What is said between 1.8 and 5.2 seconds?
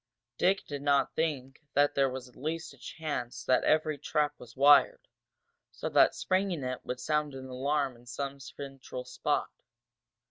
there was at least a chance that every trap was wired,